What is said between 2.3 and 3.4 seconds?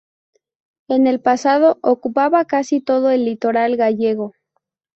casi todo el